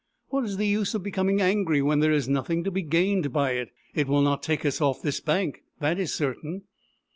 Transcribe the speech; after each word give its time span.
"What 0.29 0.45
is 0.45 0.57
the 0.57 0.65
use 0.65 0.95
of 0.95 1.03
becoming 1.03 1.41
angry 1.41 1.79
when 1.79 1.99
there 1.99 2.11
is 2.11 2.27
nothing 2.27 2.63
to 2.63 2.71
be 2.71 2.81
gained 2.81 3.31
by 3.31 3.51
it? 3.51 3.69
It 3.93 4.07
will 4.07 4.23
not 4.23 4.41
take 4.41 4.65
us 4.65 4.81
off 4.81 5.03
this 5.03 5.19
bank, 5.19 5.61
that 5.79 5.99
is 5.99 6.11
certain." 6.11 6.63